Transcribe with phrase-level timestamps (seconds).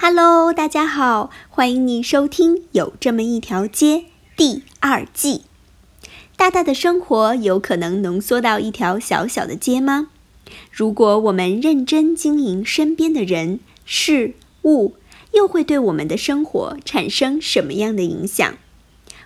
[0.00, 3.96] Hello，大家好，欢迎你收听《有这么一条街》
[4.36, 5.42] 第二季。
[6.36, 10.06] 大大的生活有可能浓缩到一条小小的街吗？
[10.70, 14.94] 如果我们认真经营身边的人事物，
[15.32, 18.54] 又会对我们的生活产生什么样的影响？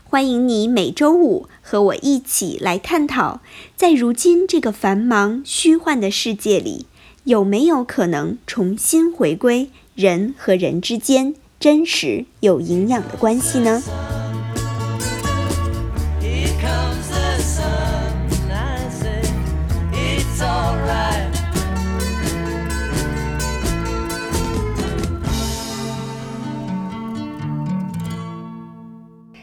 [0.02, 3.42] 欢迎你每周五和我一起来探讨，
[3.76, 6.86] 在如今这个繁忙虚幻的世界里，
[7.24, 9.68] 有没有可能重新回归？
[9.94, 13.82] 人和人之间真实有营养的关系呢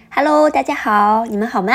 [0.09, 1.73] ？Hello，大家好，你们好吗？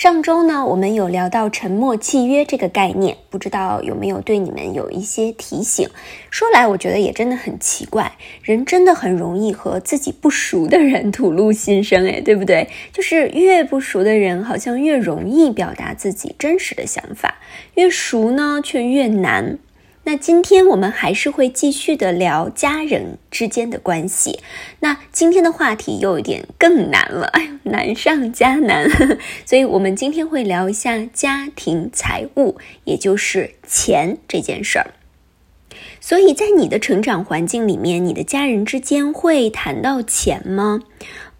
[0.00, 5.86] 上周呢，我们有聊到沉默契约这个概念，不知道有没有对你们有一些提醒？
[6.30, 8.10] 说来，我觉得也真的很奇怪，
[8.42, 12.70] 人真的很容易和自己不熟的人吐露心声，哎，对不对？
[12.94, 17.34] 就是越不熟的人，好像越容易表达自己真实的想法，
[17.74, 19.58] 越熟呢，却越难。
[20.10, 24.40] 那今天我们还是会继续的聊家人之间的关系。
[24.80, 28.90] 那今天的话题又有点更难了，哎，难上加难。
[29.46, 34.90] 所以我们今天会聊一下家庭财务，也就是钱这件事儿。
[36.00, 40.80] 所以在你的成长环境里面，你的家人之间会谈到钱吗？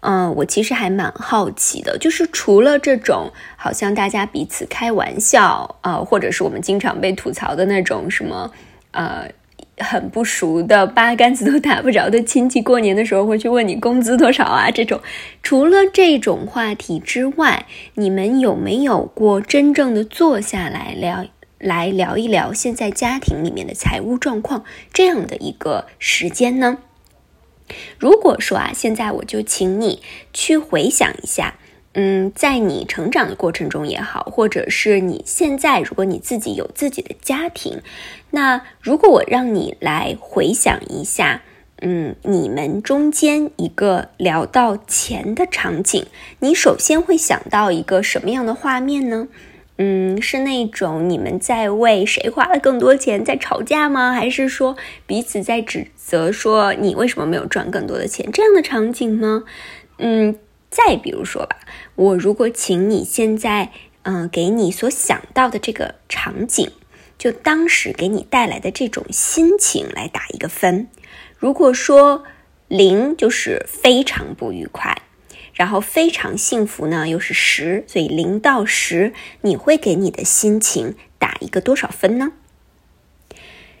[0.01, 8.51] 嗯，我其实还蛮好奇的，就是除了这种好像大家彼此开玩笑啊，或者是我们经常被吐槽的那种什么，
[8.91, 9.29] 呃，
[9.77, 14.99] 很不熟的八竿子都打不着的亲戚，过年的时候会去问你工资多少啊，这种，
[15.43, 21.25] 除了这种话题之外，你们有没有过真正的坐下来聊，
[21.59, 26.79] 来聊一聊现在家庭里面的财务状况这样的一个时间呢？
[27.99, 30.01] 如果说啊，现在我就请你
[30.33, 31.55] 去回想一下，
[31.93, 37.81] 嗯，在你成长的过程中也好，或者是你现在，如果你自己有自己的家庭，
[38.29, 41.41] 那如果我让你来回想一下，
[41.81, 46.05] 嗯，你们中间一个聊到钱的场景，
[46.39, 49.27] 你首先会想到一个什么样的画面呢？
[49.83, 54.13] 嗯，是那种你们在为谁花了更多钱在吵架吗？
[54.13, 54.77] 还是说
[55.07, 59.43] 彼此在指责说你为什么没有赚更多的钱这样的场景吗？
[59.97, 60.37] 嗯，
[60.69, 61.57] 再比如说吧，
[61.95, 63.71] 我如果请你现在
[64.03, 66.69] 嗯给你所想到的这个场景，
[67.17, 70.89] 就当时给你带来的这种心情来打一个分。
[71.39, 72.23] 如果说
[72.67, 74.95] 零就是非常不愉快。
[75.53, 82.33] 然后非常幸福呢，又是十，所以零到十，你会给你的心情打一个多少分呢？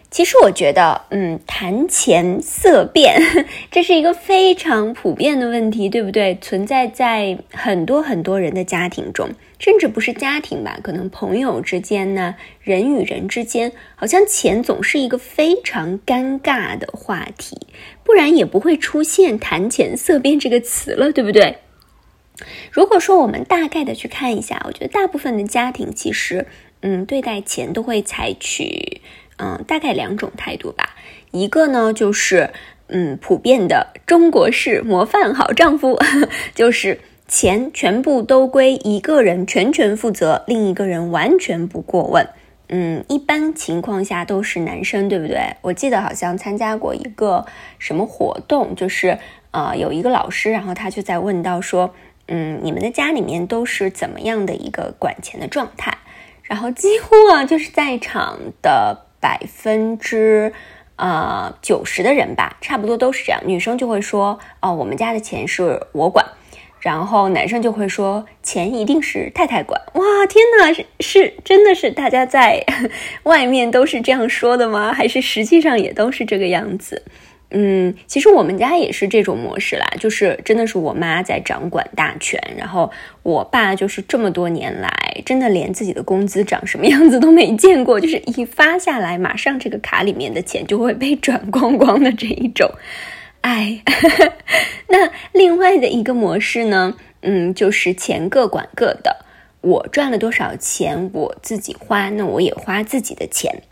[0.09, 3.21] 其实我觉得，嗯，谈钱色变，
[3.71, 6.37] 这是一个非常普遍的问题，对不对？
[6.41, 17.57] 存在在很多很多人的家庭中，甚至不是家庭吧，可能朋友之间呢，人与人之间，好像钱总是一个非常尴尬的话题，
[18.03, 21.57] 不然也不会出现“谈钱色变”这个词了，对不对？
[22.71, 26.47] 如果说我们大概的去看一下，我觉得大部分的家庭其实，
[26.81, 29.01] 嗯，对待钱都会采取，
[29.37, 30.95] 嗯，大概两种态度吧。
[31.29, 32.49] 一个呢，就是，
[32.87, 35.99] 嗯，普遍的中国式模范好丈夫，
[36.55, 42.27] 就是钱全部都归一个人全权负责，另一个人完全不过问。
[42.71, 45.55] 嗯，一般情况下都是男生，对不对？
[45.61, 47.45] 我记得好像参加过一个
[47.77, 49.19] 什么活动，就是，
[49.51, 51.93] 呃，有一个老师，然后他就在问到说。
[52.33, 55.97] 嗯，你们的家里面都是怎么样的一个管钱的状态？
[56.43, 60.53] 然后几乎啊，就是在场的百分之
[60.95, 63.41] 呃九十的人吧，差不多都是这样。
[63.45, 66.25] 女生就会说：“哦，我们家的钱是我管。”
[66.81, 72.65] 然后男生就会说：“钱一定是太太管。”哇，天哪，是是，真的是大家在
[73.23, 74.91] 外面都是这样说的吗？
[74.91, 77.03] 还是实际上也都是这个样子？
[77.53, 82.89] 嗯，其实我们家也是这种模式啦，就是真的是我妈在掌管大权，然后
[83.23, 92.71] 我爸就是这么多年来，真的连自己的工资长什么样子都没见过， 就是一发下来，马上这个卡里面的钱就会被转光光的这一种。
[93.41, 93.83] 哎，
[94.89, 99.25] 那另外的一个模式呢，嗯，就是钱各管各的，
[99.61, 103.63] 我赚了多少钱我自己花，那我也花自己的钱。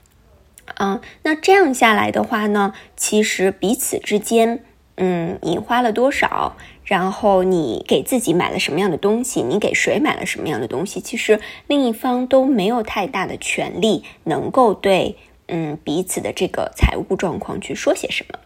[0.79, 4.63] 嗯，那这样下来的话呢，其实彼此之间，
[4.97, 15.15] 嗯，你花了多少，然后你给自己买了什么样的东西，你给谁买了什么样的东西，其实另一方都没有太大的权利能够对，
[15.47, 18.39] 嗯，彼此的这个财务状况去说些什么。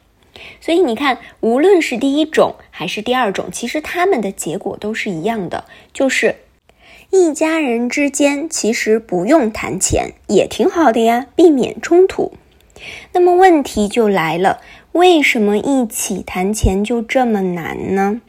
[0.61, 6.35] 所以你看，无论是第一种还是第二种，其实他们的结果都是一样的，就是
[7.11, 12.33] 一家人之间其实不用谈钱也挺好的呀，避免冲突。
[13.11, 14.61] 那么问题就来了，
[14.93, 18.21] 为什么一起谈钱就这么难呢？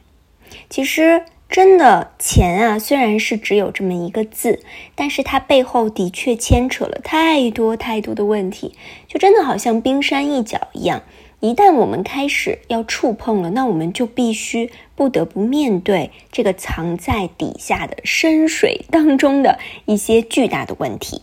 [0.69, 1.23] 其实。
[1.47, 4.61] 真的钱啊，虽然是只有这么一个字，
[4.95, 8.73] 但是它背后的确牵扯了太多太多的问题，
[9.07, 11.03] 就真的好像冰山一角一样。
[11.41, 21.21] 一旦我们开始要触碰了，那我们就必须不得不面对这个藏在底下的深水当中的一些巨大的问题。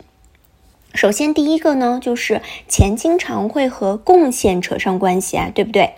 [0.95, 5.95] 首先，第一个呢，就是钱经常会和贡献扯上关系啊，对不对？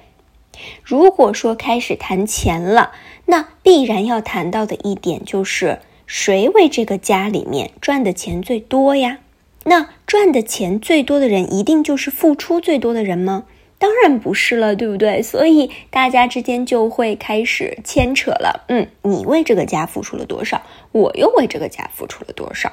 [0.85, 2.93] 如果说开始谈钱了，
[3.27, 9.19] 那必然要谈到的一点就是谁为这个家里面赚的钱最多呀？
[9.65, 13.45] 那赚的钱最多的人一定就是付出最多的人吗？
[13.79, 15.21] 当然不是了，对不对？
[15.23, 18.65] 所以大家之间就会开始牵扯了。
[18.69, 20.63] 嗯，你为这个家付出了多少？
[20.93, 22.73] 我又为这个家付出了多少？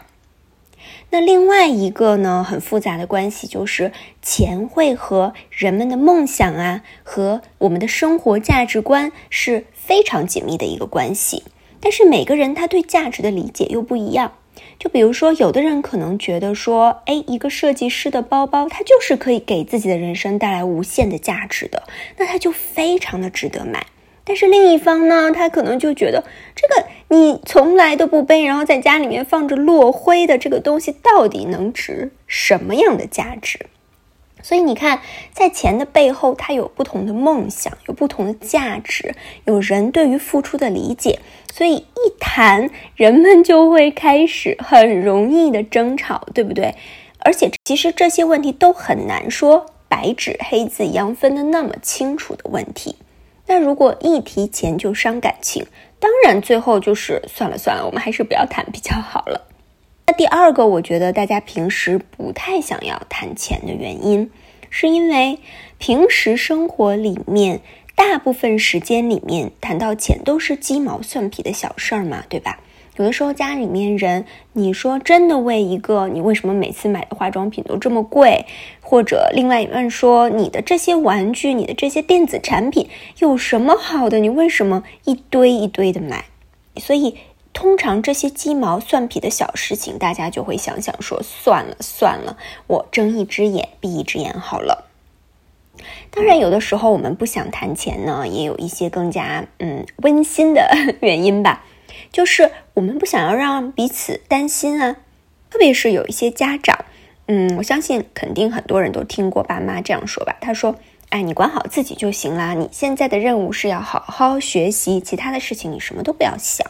[1.09, 11.43] 那另外一个呢，很复杂的关系就是钱会和人们的梦想啊，和我们的生活价值观是非常紧密的一个关系。
[11.81, 14.33] 但是每个人他对价值的理解又不一样。
[14.79, 21.83] 就比如说，有的人可能觉得说，哎，一个设计师的包包，它就是可以给自己的人生带来无限的价值的，
[22.17, 23.85] 那它就非常的值得买。
[24.23, 26.23] 但是另一方呢，他可能就觉得
[26.55, 33.65] 这个你从来都不背，然后在家里面放着落灰的这个东西，到底能值什么样的价值？
[34.43, 35.01] 所以你看，
[35.33, 39.15] 在钱的背后，它有不同的梦想，有不同的价值，
[39.45, 41.19] 有人对于付出的理解。
[41.53, 46.75] 所以一谈，人们就会开始很容易的争吵，对不对？
[47.19, 52.95] 而且其实这些问题都很难说白纸黑字一样分的那么清楚的问题。
[53.47, 55.65] 那如果一提钱就伤感情，
[55.99, 59.45] 当然最后就是算了算了，我们还是不要谈比较好了。
[60.11, 64.29] 第二个，我觉得大家平时不太想要谈钱的原因，
[64.69, 65.39] 是因为
[65.77, 67.61] 平时生活里面
[67.95, 72.59] 大部分时间里面谈到钱都是鸡毛蒜皮的小事儿嘛，对吧？
[72.97, 78.45] 有的时候家里面人，你说真的为一个你为什么每次买的化妆品都这么贵，
[78.81, 84.19] 或者另外一半说你的这些玩具、你的这些电子产品有什么好的？
[84.19, 86.25] 你为什么一堆一堆的买？
[86.77, 87.17] 所以
[87.61, 92.35] 通常这些鸡毛蒜皮的小事情，大家就会想想说算了算了，
[92.65, 94.89] 我睁一只眼闭一只眼好了。
[96.09, 100.67] 当然，有的时候我们不想谈钱呢，也有一些更加嗯温馨的
[101.01, 101.63] 原因吧。
[102.11, 104.97] 就是我们不想要让彼此担心啊，
[105.51, 106.85] 特别是有一些家长，
[107.27, 110.35] 嗯，我相信肯定很多人都听过爸妈这样说吧。
[110.41, 110.77] 他说
[111.09, 116.65] ：“哎，你管好自己就行啦，你现在的任务是要好好学习，其他的事情你什么都不要想。”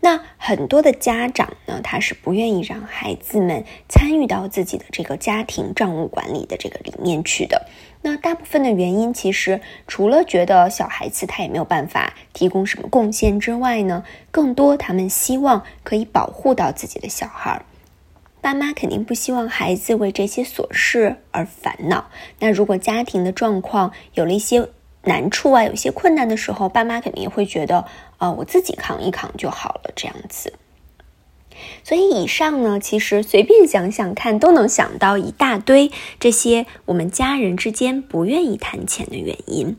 [0.00, 7.66] 那很多的家长呢，他是不愿意让孩子们参与到自己的这个家庭账务管理的这个里面去的。
[8.02, 17.64] 那大部分的原因，其实除了觉得小孩子他也没有办法提供什么贡献之外呢，更多他们希望可以保护到自己的小孩儿。
[18.40, 22.08] 爸妈肯定不希望孩子为这些琐事而烦恼。
[22.38, 24.68] 那如果家庭的状况有了一些
[25.08, 27.84] 难处啊，有些困难的时候，爸妈肯定也会觉得，
[28.18, 30.52] 啊，我自己扛一扛就好了，这样子。
[31.82, 39.76] 所以以上呢，其实随便想想看，都能想到一大堆这些我们家人之间不愿意谈钱的原因。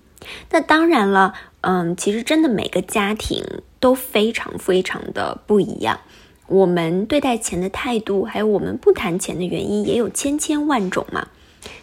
[0.49, 3.41] 那当然了，嗯，其实真的每个家庭
[3.79, 6.01] 都非常非常的不一样，
[6.47, 11.29] 我们对待钱的态度，还有我们不谈钱的原因，也有千千万种嘛。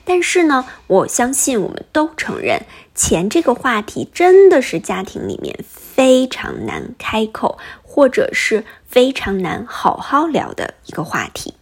[0.04, 2.62] 但是呢，我相信我们都承认，
[2.95, 7.59] 钱这个话题真的是家庭里面非常难开口。
[7.97, 11.54] 或者是非常难好好聊的一个话题。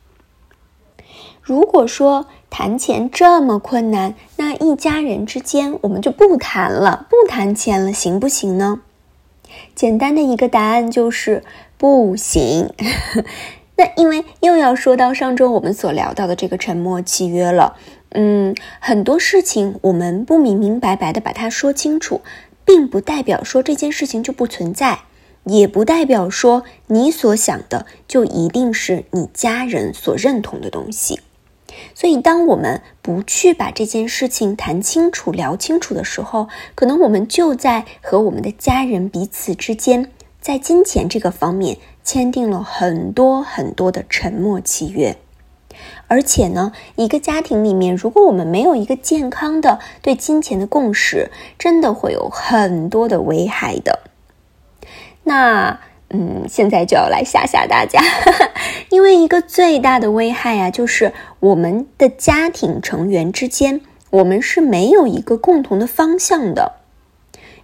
[1.40, 8.80] 如果说谈钱这么困难，那一家人之间我们就不谈了，不谈钱了，行不行呢？
[9.76, 11.44] 简单的一个答案就是
[11.78, 12.74] 不行。
[13.78, 17.76] 那因为又要说到上周我们所聊到的这个沉默契约了。
[18.14, 22.22] 嗯，很多事情我们不明明白白的把它说清楚，
[22.64, 25.00] 并不代表说这件事情就不存在。
[25.46, 31.20] 也不代表说你所想的就一定是你家人所认同的东西，
[31.94, 45.14] 所以当我们不去把这件事情谈清楚、聊清楚的时候，可能我们就在和我们的家人彼此之间，在金钱这个方面签订了很多很多的沉默契约。
[46.06, 54.00] 而且呢，一个家庭里面，如果我们没有一个健康的对金钱的共识，真的会有很多的危害的。
[55.24, 58.00] 那，嗯，现在就要来吓吓大家，
[58.90, 66.72] 因为一个最大的危害啊，就是我们的家庭成员之间，我们是没有一个共同的方向的。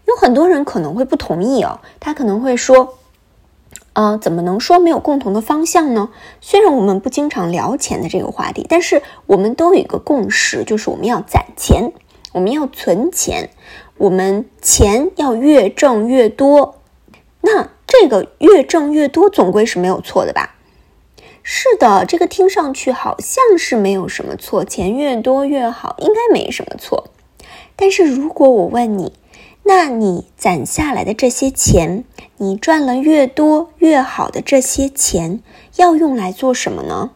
[0.07, 2.97] 有很多人可能会不同意哦，他可能会说。
[3.93, 6.11] 啊，怎么能说没有共同的方向呢？
[6.41, 11.93] 虽然我们不经常聊钱的这个话题，但是我们都有一个共识，就是我们要攒钱，
[12.33, 13.51] 我们要存钱，
[13.99, 16.77] 我们钱要越挣越多。
[17.41, 20.55] 那这个越挣越多，总归是没有错的吧？
[21.43, 27.09] 是的，这个听上去好像是没有什么错，钱越多越好，应该没什么错。
[27.75, 29.15] 但是如果我问你，
[29.63, 32.05] 那你攒下来的这些钱，
[32.39, 35.41] 你赚了越多越好的这些钱，
[35.77, 37.13] 要用来做什么呢？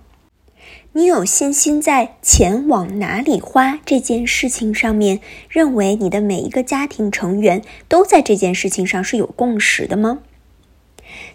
[0.92, 10.20] 你有信心在钱往哪里花这件事情上面，认为你的每一个家庭成员都在这件事情上是有共识的吗？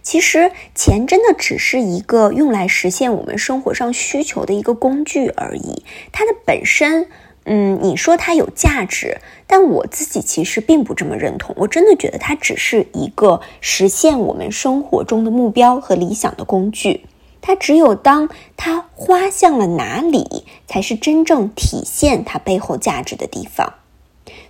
[0.02, 7.08] 其实，钱真的只是一个用来实现我们生活上需求的一个工具而已，它的本身。
[7.46, 9.18] 嗯，你说它有价值，
[9.48, 11.56] 但我自己其实并不这么认同。
[11.58, 17.06] 我真的觉得它只是一个实现我们生活中的目标和理想的工具。
[17.42, 23.74] 它只有当它花向了哪里，才是真正体现它背后价值的地方。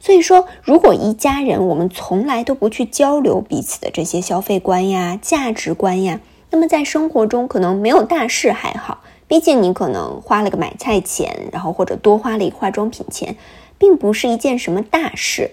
[0.01, 6.19] 所以说，如果一家人我们从来都不去交流彼此的这些消费观呀、价值观呀，
[6.49, 9.03] 那么在生活中可能没有大事还好。
[9.29, 13.37] 毕竟你可能花了个买菜钱，然后或者多花了一个化妆品钱，
[13.77, 15.51] 并不是一件什么大事。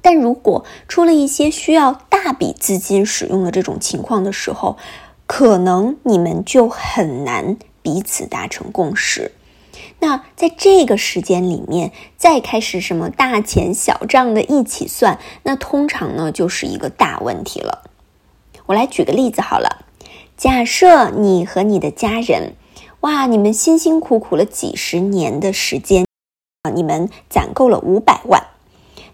[0.00, 4.78] 但如果出了一些需要大笔资金使用的这种情况的时候，
[5.26, 9.32] 可能你们就很难彼此达成共识。
[10.00, 17.82] 那在这个时间里面，再开始什么大钱小账的一起算，那通常呢就是一个大问题了。
[18.64, 19.84] 我来举个例子好了，
[20.38, 22.54] 假设你和你的家人。
[23.04, 23.26] 哇！
[23.26, 26.06] 你们辛辛苦苦了几十年的时间，
[26.62, 28.42] 啊，你们攒够了五百万。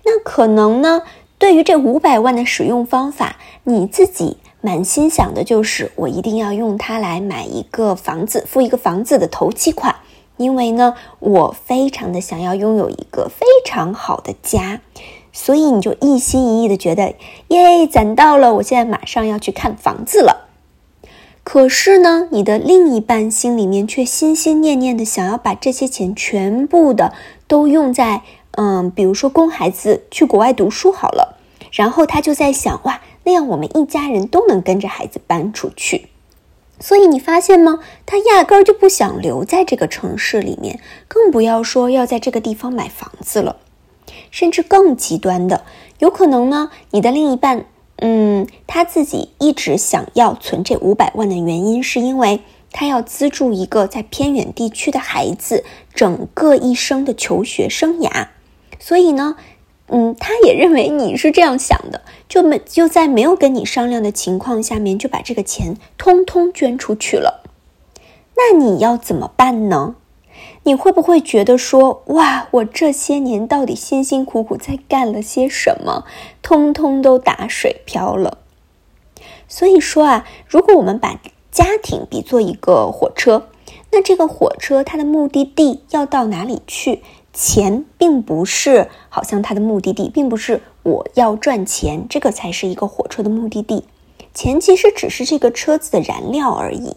[0.05, 1.03] 那可能呢，
[1.39, 9.97] 对于这五百万的使用方法，你自己满心想的就是，我一定要用它来买一个房子，付一个房子的头期款。
[10.37, 14.81] 因为呢，我非常的想要拥有一个非常好的家，
[15.33, 17.15] 所以你就一心一意的觉得，
[17.49, 20.50] 耶，攒到了，我现在马上要去看房子了。
[21.43, 27.13] 可是呢，你的另一半心里面却心心念念的想要把这些钱全部的
[27.49, 31.39] 都用在，嗯，比如说供孩子去国外读书好了。
[31.73, 36.09] 然后他就在想，哇，那样我们一家人都能跟着孩子搬出去。
[36.79, 37.81] 所以你发现吗？
[38.07, 40.79] 他压根儿就不想留在这个城市里面，
[41.09, 43.57] 更不要说要在这个地方买房子了。
[44.31, 45.65] 甚至更极端的，
[45.99, 47.65] 有可能呢，你的另一半。
[48.01, 52.41] 嗯，他自己一直想要存这五百万的原因，是因为
[52.73, 55.65] 他要资助一个在偏远地区的孩子
[55.95, 58.29] 整个一生的求学生涯。
[58.79, 59.37] 所以呢，
[59.89, 67.43] 嗯，他也认为你是这样想的，就没就在没有跟你商量的情况下面，就把这个钱通通捐出去了。
[68.35, 69.97] 那你要怎么办呢？
[70.65, 76.05] 你会不会觉得说，哇，我这些年到底辛辛苦苦在干了些什么，
[76.43, 78.39] 通通都打水漂了？
[79.49, 81.21] 所以说啊，如果我们把
[81.51, 83.49] 家庭比作一个火车，
[83.91, 87.03] 那这个火车它的目的地要到哪里去？
[87.33, 93.85] 钱并不是，好像它的目的地并不是我要赚钱，这个才是一个火车的目的地。
[94.35, 96.97] 钱其实只是这个车子的燃料而已。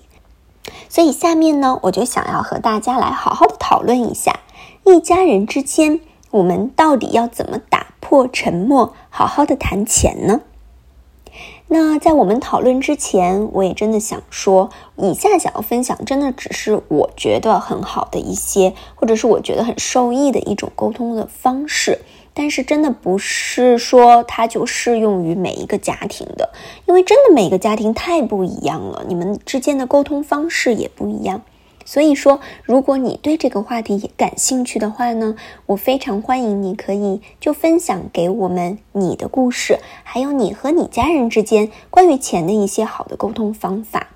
[0.93, 4.41] 所以下面呢，我就想要和大家来好好的讨论一下，
[4.83, 10.41] 一家人之间，我们到底要怎么打破沉默，好好的谈钱呢？
[11.69, 22.01] 那在我们讨论之前，我也真的想说，以下想要分享，真的只是我觉得很好的一些，或者是我觉得很受益的一种沟通的方式。
[22.33, 26.51] 但是真的不是说它就适用于每一个家庭的，
[26.87, 31.41] 因为真的每个家庭太不一样了，你们之间的沟通方式也不一样。
[31.85, 35.35] 所以说，如果你对这个话题也感兴趣的话呢，
[35.65, 44.07] 我非常欢迎你可以就分享给我们你的故事，还有你和你家人之间关于钱的一些好的沟通方法。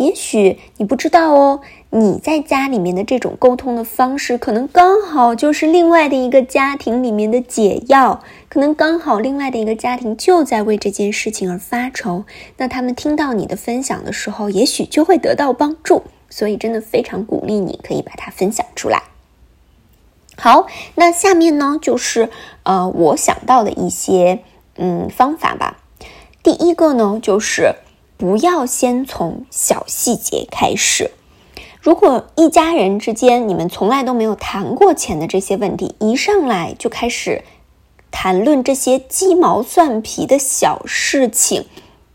[0.00, 12.24] 也许你不知道哦，你在家里面的这种沟通的方式，可能刚好就是另外的一个家庭里面的解药，可能刚好另外的一个家庭就在为这件事情而发愁。
[12.56, 16.02] 那他们听到你的分享的时候，也许就会得到帮助。
[16.30, 19.02] 所以真的非常鼓励你可以把它分享出来。
[20.38, 22.30] 好，那下面呢就是
[22.62, 24.38] 呃我想到的一些
[24.76, 25.76] 嗯方法吧。
[26.42, 27.74] 第一个呢就是
[28.20, 31.10] 不要先从小细节开始。
[31.80, 37.42] 如果一家人之间你们从来都没有谈过钱的这些问题，一上来就开始
[38.10, 41.64] 谈论这些鸡毛蒜皮的小事情，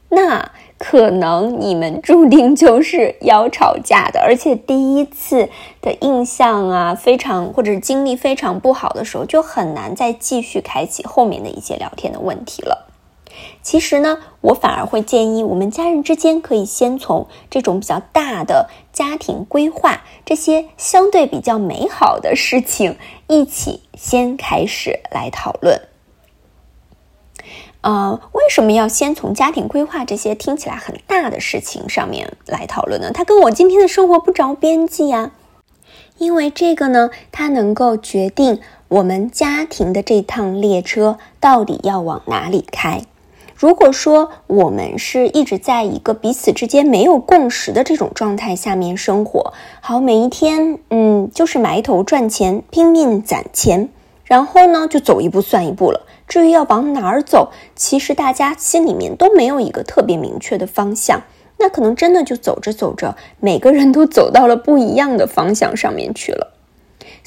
[0.09, 0.51] 那。
[0.77, 5.47] 可能你们注定就是要吵架的，而且第一次
[5.81, 12.84] 的印象啊，非常或者经历非常不好的时候，就很难再继续开启后面的一些聊天的问题了。
[13.65, 22.95] 其实呢，我反而会建议我们家人之间可以先从这种比较大的家庭规划这些相对比较美好的事情
[23.25, 25.81] 一起先开始来讨论。
[27.81, 33.09] 呃，为什么要先从家庭规划这些听起来很大的事情上面来讨论呢？
[33.11, 35.31] 它跟我今天的生活不着边际呀。
[36.19, 43.01] 因为这个呢，它能够决定我们家庭的这趟列车到底要往哪里开。
[43.55, 53.87] 如果说我们是一直在一个彼此之间没有共识的这种状态下面生活，好，每一天，嗯，就是埋头赚钱，拼命攒钱，
[54.25, 56.05] 然后呢，就走一步算一步了。
[56.27, 61.21] 至于要往哪儿走，其实大家心里面都没有一个特别明确的方向，
[61.57, 66.54] 那可能真的就走着走着，每个人都走到了不一样的方向上面去了。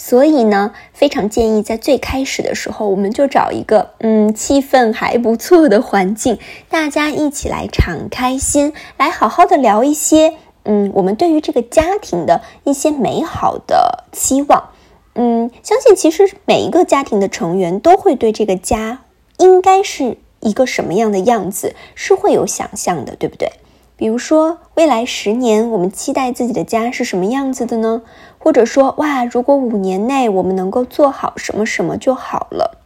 [0.00, 6.38] 所以呢，非常建议在最开始的时候，我们就找一个嗯气氛还不错的环境，
[6.70, 14.70] 大家一起来敞开心，来好好的聊一些嗯我们对于这个家庭的一些美好的期望。
[15.16, 19.00] 嗯，相信其实每一个家庭的成员都会对这个家
[19.38, 23.50] 应该是一个什么样的样子是会有想象的，对不对？
[23.96, 28.02] 比如说未来十年，我们期待自己的家是什么样子的呢？
[28.48, 32.78] 或者说，哇，如果五年内我们能够做好什么什么就好了。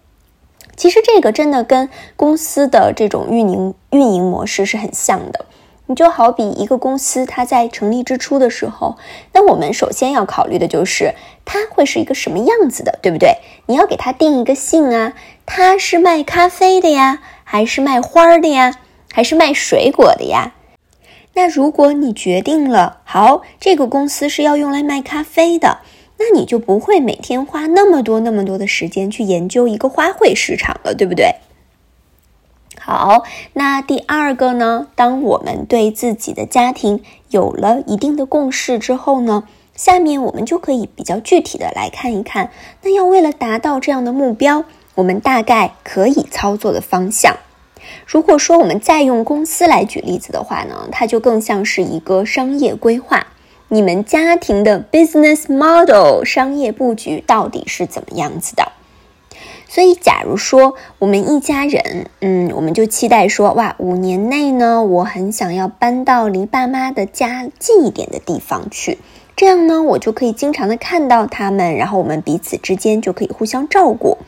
[0.76, 5.46] 其实这个真的跟公司的这种运营运营模式是很像的。
[5.86, 8.96] 你就好比一个公司，它在成立之初的时候，
[9.34, 13.36] 那我们首先要考虑的就是它会是一个什么样子的，对不对？
[13.66, 15.12] 你要给它定一个性啊，
[15.46, 18.74] 它是卖咖啡的呀，还是卖花的呀，
[19.12, 20.54] 还是卖水果的呀？
[21.34, 25.78] 那如果你决定了，好，这个公司是要用来卖咖啡的，
[26.18, 31.36] 那你就不会每天花那么多那么多的时间去研究一个花卉市场了，对不对？
[32.78, 34.88] 好，那第二个呢？
[34.94, 42.50] 当我们对自己的家庭有了一定的共识之后呢，下面我们就可以比较具体的来看一看，
[42.82, 44.64] 那要为了达到这样的目标，
[44.96, 47.36] 我们大概可以操作的方向。
[48.06, 53.26] 如果说我们再用公司来举例子的话呢，它就更像是一个商业规划，
[53.68, 58.72] 你们家庭的 business model 商业布局到底是怎么样子的？
[59.68, 68.98] 所以，假如说我们一家人，嗯，我们就期待说，哇，五年内呢，我很想要搬到离爸妈的家近一点的地方去，
[69.34, 74.18] 这样呢，我就可以经常的看到他们，然后我们彼此之间就可以互相照顾。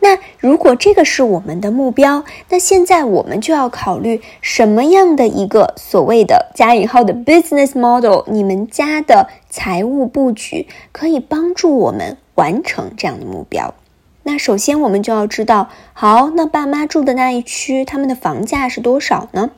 [0.00, 13.74] 那如果这个是我们的目标，那现在我们就要考虑什么样的一个所谓的加引号的 business model，你们家的财务布局可以帮助我们完成这样的目标。
[14.22, 19.50] 那首先我们就要知道，好，那爸妈住的那一区，他们的房价是多少呢？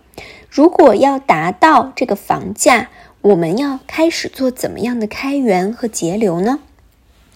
[0.51, 2.89] 如果要达到这个房价，
[3.21, 6.59] 我们要开始做怎么样的开源和节流呢？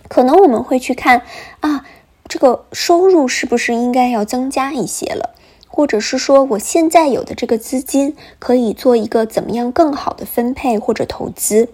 [0.08, 1.22] 可能我们会去看
[1.60, 1.86] 啊，
[2.32, 5.34] 这个收入是不是应该要增加一些了？
[5.68, 11.68] 或者是说，我现在有的这个资金可以做一个怎么样更好的分配或者投资？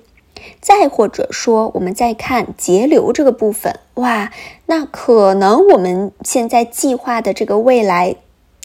[0.61, 4.33] 再或者说，我们再看节流这个部分，哇，
[4.67, 8.17] 那可能我们现在计划的这个未来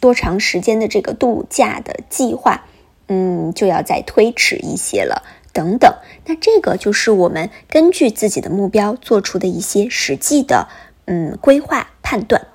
[0.01, 2.65] 多长时间的这个度假的计划，
[3.07, 5.93] 嗯，就要再推迟一些了，等等。
[6.25, 10.67] 那这个就是我们根据自己的目标做出的一些实际的，
[11.05, 12.47] 嗯，规划判断。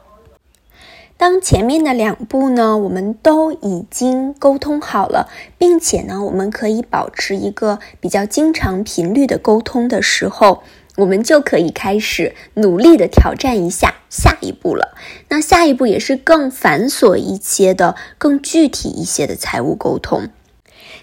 [1.17, 10.63] 当前面的两步呢，我们都已经沟通好了，并且呢，我们可以保持一个比较经常频率的沟通的时候，
[10.97, 14.97] 我们就可以开始努力的挑战一下下一步了。
[15.29, 20.29] 那下一步也是更繁琐一些的、更具体一些的财务沟通。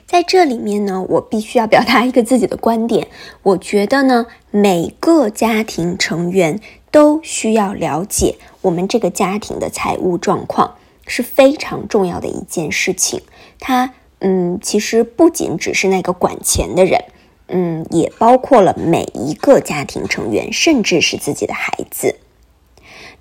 [0.07, 3.09] 在这里面呢，我必须要表达一个自己的观点，
[3.43, 6.61] 我觉得呢，每个家庭成员。
[6.95, 13.21] 都需要了解我们这个家庭的财务状况是非常重要的一件事情。
[13.59, 17.03] 他，嗯，其实不仅只是那个管钱的人，
[17.49, 22.15] 嗯，也包括了每一个家庭成员，甚至是自己的孩子。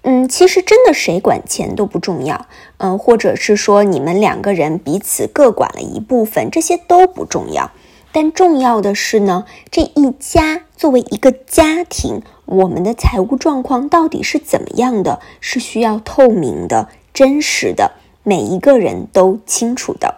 [0.02, 7.72] 嗯，其实真的谁管钱都不重要，嗯，或者是说你们两个人彼此各管了一部分，这些都不重要。
[8.12, 20.16] 但重要的是呢，这一家作为一个家庭，我们的财务状况到底是怎么样的，是需要透明的、真实的，每一个人都清楚的。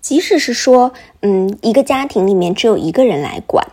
[0.00, 3.68] 即使是说，嗯，一个家庭里面只有一个人来管，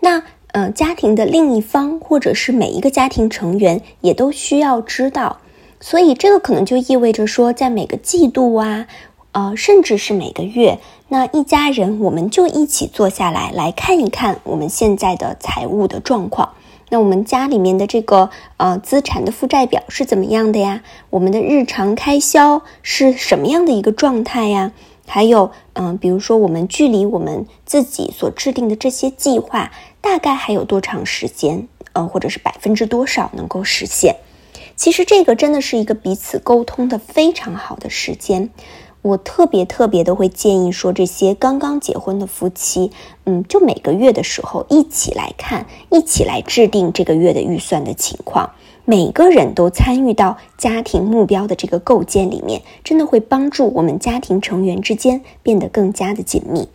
[0.00, 0.22] 那。
[0.52, 5.40] 嗯，家庭的另一方或者是每一个家庭成员也都需要知道，
[5.80, 8.86] 所以这个可能就意味着说，在每个季度啊，
[9.32, 16.54] 呃，甚至是每个月，那一家人我们就一起坐下来来看一看我们现在的财务的状况。
[16.88, 20.82] 那我们家里面的这个呃资产的负债表是怎么样的呀？
[21.10, 24.72] 我们的日常开销是什么样的一个状态呀？
[25.08, 29.72] 还有，嗯，比如说我们距离我们自己所制定的这些计划。
[30.00, 31.66] 大概还有多长时间？
[31.92, 34.16] 呃，或者是百分之多少能够实现？
[34.76, 38.50] 其实这个真的是一个彼此沟通的非常好的时间。
[39.06, 42.90] 我特别特别的会建议说，这些刚刚结婚的夫妻，
[43.24, 48.50] 嗯，就每个月的时候一起来看，一起来制定这个月的预算的情况。
[48.84, 56.68] 每个人都参与到家庭目标的这个构建里面，真的会帮助我们家庭成员之间变得更加的紧密。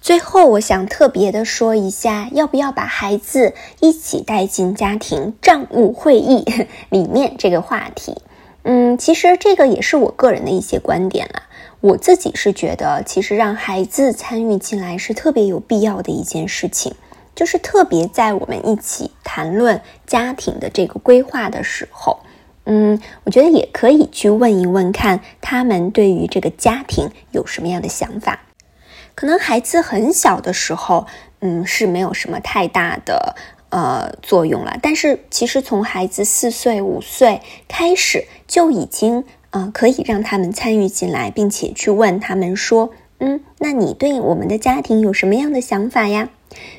[0.00, 6.46] 最后，我想特别的说一下，要不要把孩子一起带进家庭账务会议
[6.88, 8.16] 里面这个话题？
[8.62, 11.44] 嗯，其实这个也是我个人的一些观点啦。
[11.80, 16.94] 我自己是觉得，其实让孩子参与进来是特别有必要的一件事情，
[17.34, 22.20] 就是特别在我们一起谈论家庭的这个规划的时候，
[22.64, 28.40] 嗯，我觉得也可以去问一问，看他们对于这个家庭有什么样的想法。
[29.14, 31.06] 可能孩子很小的时候，
[31.40, 33.34] 嗯，是没有什么太大的
[33.70, 34.78] 呃作用了。
[34.82, 46.28] 但是其实从孩子四岁、五岁开始，就已经呃可以让他们参与进来，并且去问他们说，嗯，那你对我们的家庭有什么样的想法呀？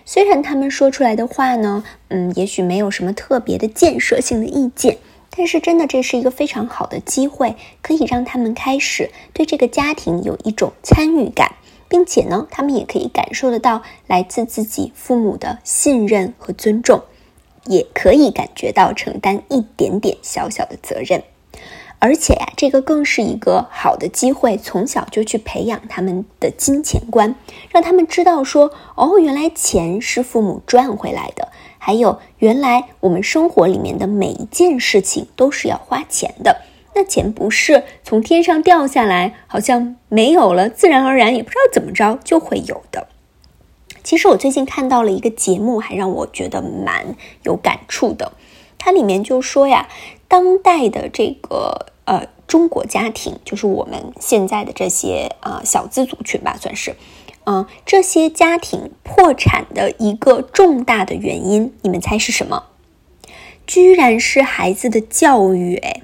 [0.06, 4.98] 虽然他们说出来的话呢，嗯，也许没有什么特别的建设性的意见，
[5.36, 11.54] 但是真的这是一个非常好的机会，可以让他们开始对这个家庭有一种参与感。
[11.92, 17.02] 并且呢，他们也可以感受得到来自自己父母的信任和尊重，
[17.66, 21.22] 也可以感觉到承担一点点小小的责任。
[22.00, 27.36] 而且呀，这个更是一个好的机会，从小就去培养他们的金钱观，
[27.70, 36.62] 让他们知道说，哦，原来钱是父母赚回来的，还有原来我们生活里面的每一件事情都是要花钱的。
[36.94, 43.08] 那钱不是从天上掉下来，好像没有了，自然而然也不知道怎么着就会有的。
[44.04, 48.34] 其实我最近看到了一个节目，还让我觉得蛮有感触的。
[48.78, 49.88] 它里面就说呀，
[50.28, 56.96] 当代的这个呃中国家庭，就是我们现在的这些啊小资族群吧，算是，
[57.46, 62.64] 嗯，这些家庭破产的一个重大的原因，你们猜是什么？
[63.68, 66.02] 居然是孩子的教育，哎。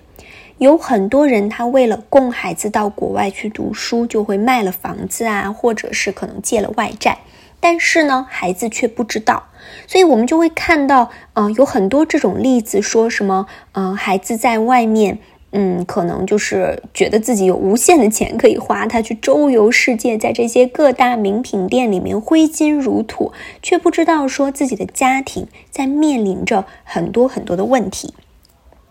[0.60, 7.20] 有很多人，他为了供孩子到国外去读书，就会卖了房子啊，或者是可能借了外债。
[7.60, 9.44] 但是呢，孩子却不知道，
[9.88, 15.20] 所以我们就会看到，嗯，有很多这种例子，说什么，嗯，孩子在外面，
[15.52, 28.14] 嗯，可能就是觉得自己有无限的钱可以花，他去周游世界，在这些各大名品店里面挥金如土，却不知道说自己的家庭在面临着很多很多的问题。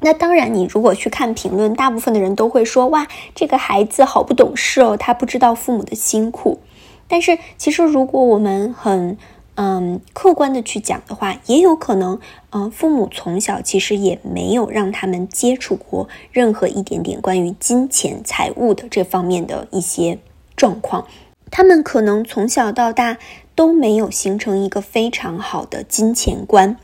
[0.01, 6.61] 那当然，你如果去看评论，大部分的人都会说：“哇，这个孩子好不懂事哦，他不知道父母的辛苦。”
[7.09, 9.17] 但是，其实如果我们很
[9.55, 20.19] 嗯客观的去讲的话，也有可能，嗯，父母从小其实也没有让他们接触过任何一点点关于金钱财务的这方面的一些
[20.57, 21.07] 状况，
[21.51, 23.17] 他们可能从小到大
[23.55, 26.77] 都没有形成一个非常好的金钱观。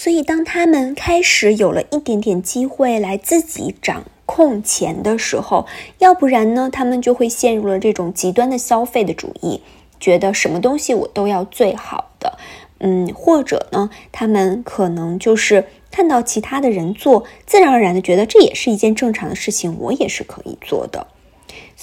[0.00, 5.66] 所以，当他们开始有了一点点机会来自己掌控钱的时候，
[5.98, 9.60] 要不然呢，他们就会陷入了这种极端的消费的主义，
[9.98, 12.38] 觉得什么东西我都要最好的，
[12.78, 21.08] 嗯，或者呢，他们可能就是看到其他的人做，自然而然的觉得这也是一件正常的事情，我也是可以做的。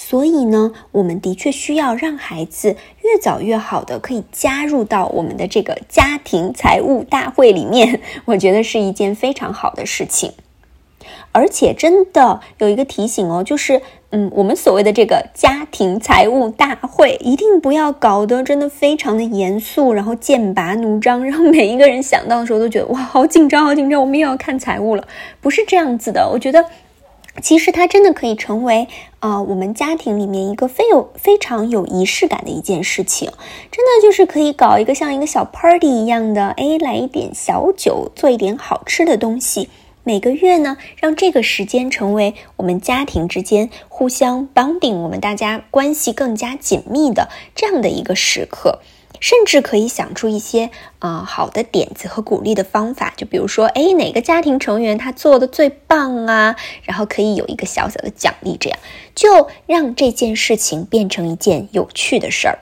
[0.08, 10.34] 所以呢，我们的确需要让孩子越早越好的可以加入到我们的这个家庭财务大会里面， 我觉得是一件非常好的事情。
[11.32, 25.08] 而且真的有一个提醒哦，就是，嗯，我们所谓的这个家庭财务大会，一定不要搞得真的非常的严肃，然后剑拔弩张，让每一个人想到的时候都觉得哇，好紧张，好紧张，我们又要看财务了，
[25.40, 26.30] 不是这样子的。
[26.32, 26.64] 我觉得，
[27.42, 33.30] 其实它真的可以成为啊，我们家庭里面一个非有非常有仪式感的一件事情，
[33.70, 39.68] 真的就是可以搞一个像一个小 party 一样的，哎，来一点小酒，做一点好吃的东西。
[40.02, 48.78] 每个月呢，让这个时间成为我们家庭之间互相 bonding，我们大家关系更加紧密的这样的一个时刻，
[49.26, 58.78] 甚至可以想出一些啊好的点子和鼓励的方法，就比如说，哎，哪个家庭成员他做的最棒啊，然后可以有一个小小的奖励，这样。
[59.16, 62.60] 就让这件事情变成一件有趣的事儿。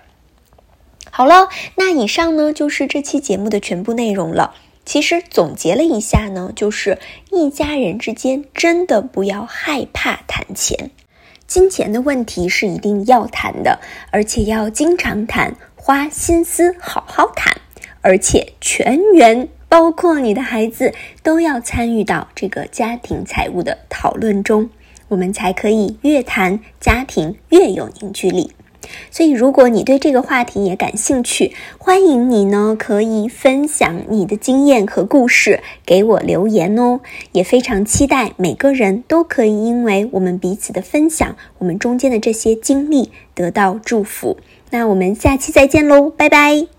[1.10, 4.54] 好了，那以上呢就是这期节目的全部内容了。
[4.86, 6.98] 其实总结了一下呢，就是
[7.30, 10.90] 一家人之间真的不要害怕谈钱，
[11.46, 17.60] 金钱的问题是一定要谈的，而且要经常谈，花心思好好谈，
[18.00, 24.70] 而且全员包括你的孩子都要参与到这个家庭财务的讨论中，
[25.08, 28.52] 我们才可以越谈家庭越有凝聚力。
[29.10, 37.00] 所以，如果你对这个话题也感兴趣，欢迎你呢可以分享你的经验和故事给我留言哦。
[37.32, 44.38] 也非常期待每个人都可以因为我们彼此的分享，我们中间的这些经历得到祝福。
[44.74, 46.73] 那我们下期再见喽，拜拜。